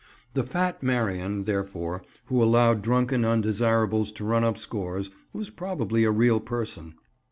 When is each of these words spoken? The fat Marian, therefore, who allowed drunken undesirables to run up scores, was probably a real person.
The 0.33 0.41
fat 0.41 0.81
Marian, 0.81 1.43
therefore, 1.43 2.01
who 2.25 2.41
allowed 2.41 2.81
drunken 2.81 3.23
undesirables 3.23 4.11
to 4.13 4.25
run 4.25 4.43
up 4.43 4.57
scores, 4.57 5.11
was 5.31 5.51
probably 5.51 6.05
a 6.05 6.11
real 6.11 6.39
person. 6.39 6.95